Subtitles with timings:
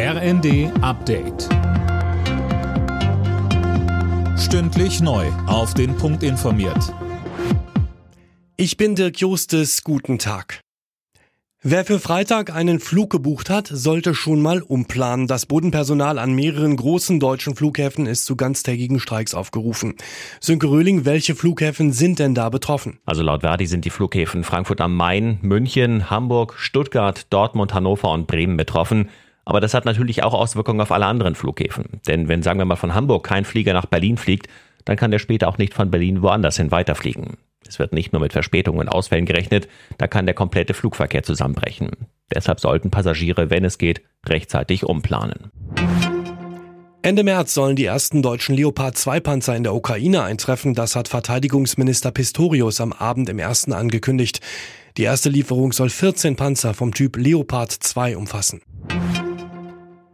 [0.00, 1.48] RND Update.
[4.38, 5.26] Stündlich neu.
[5.48, 6.94] Auf den Punkt informiert.
[8.56, 9.82] Ich bin Dirk Justes.
[9.82, 10.60] Guten Tag.
[11.64, 15.26] Wer für Freitag einen Flug gebucht hat, sollte schon mal umplanen.
[15.26, 19.96] Das Bodenpersonal an mehreren großen deutschen Flughäfen ist zu ganztägigen Streiks aufgerufen.
[20.38, 23.00] Sönke Röhling, welche Flughäfen sind denn da betroffen?
[23.04, 28.28] Also laut Verdi sind die Flughäfen Frankfurt am Main, München, Hamburg, Stuttgart, Dortmund, Hannover und
[28.28, 29.08] Bremen betroffen.
[29.48, 32.02] Aber das hat natürlich auch Auswirkungen auf alle anderen Flughäfen.
[32.06, 34.46] Denn wenn, sagen wir mal, von Hamburg kein Flieger nach Berlin fliegt,
[34.84, 37.38] dann kann der später auch nicht von Berlin woanders hin weiterfliegen.
[37.66, 39.66] Es wird nicht nur mit Verspätungen und Ausfällen gerechnet,
[39.96, 41.92] da kann der komplette Flugverkehr zusammenbrechen.
[42.30, 45.50] Deshalb sollten Passagiere, wenn es geht, rechtzeitig umplanen.
[47.00, 50.74] Ende März sollen die ersten deutschen Leopard 2 Panzer in der Ukraine eintreffen.
[50.74, 54.42] Das hat Verteidigungsminister Pistorius am Abend im ersten angekündigt.
[54.98, 58.60] Die erste Lieferung soll 14 Panzer vom Typ Leopard 2 umfassen.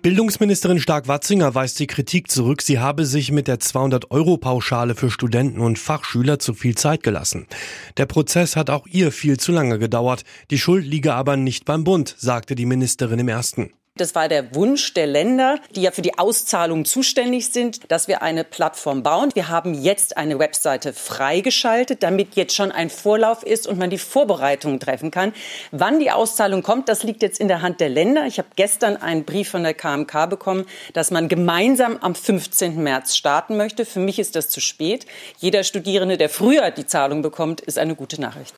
[0.00, 5.76] Bildungsministerin Stark-Watzinger weist die Kritik zurück, sie habe sich mit der 200-Euro-Pauschale für Studenten und
[5.76, 7.48] Fachschüler zu viel Zeit gelassen.
[7.96, 10.22] Der Prozess hat auch ihr viel zu lange gedauert.
[10.52, 13.72] Die Schuld liege aber nicht beim Bund, sagte die Ministerin im ersten.
[14.00, 18.22] Das war der Wunsch der Länder, die ja für die Auszahlung zuständig sind, dass wir
[18.22, 19.30] eine Plattform bauen.
[19.34, 23.98] Wir haben jetzt eine Webseite freigeschaltet, damit jetzt schon ein Vorlauf ist und man die
[23.98, 25.32] Vorbereitungen treffen kann.
[25.72, 28.26] Wann die Auszahlung kommt, das liegt jetzt in der Hand der Länder.
[28.26, 32.82] Ich habe gestern einen Brief von der KMK bekommen, dass man gemeinsam am 15.
[32.82, 33.84] März starten möchte.
[33.84, 35.06] Für mich ist das zu spät.
[35.38, 38.54] Jeder Studierende, der früher die Zahlung bekommt, ist eine gute Nachricht.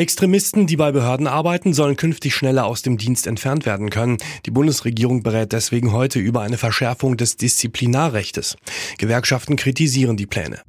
[0.00, 4.16] Extremisten, die bei Behörden arbeiten, sollen künftig schneller aus dem Dienst entfernt werden können.
[4.46, 8.56] Die Bundesregierung berät deswegen heute über eine Verschärfung des Disziplinarrechtes.
[8.96, 10.62] Gewerkschaften kritisieren die Pläne.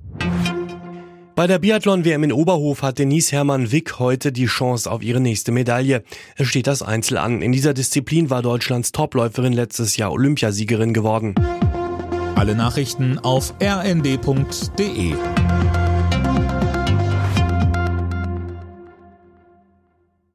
[1.34, 5.54] Bei der Biathlon-WM in Oberhof hat Denise Hermann Wick heute die Chance auf ihre nächste
[5.54, 6.04] Medaille.
[6.36, 7.42] Es steht das Einzel an.
[7.42, 11.36] In dieser Disziplin war Deutschlands Topläuferin letztes Jahr Olympiasiegerin geworden.
[12.36, 15.14] Alle Nachrichten auf rnd.de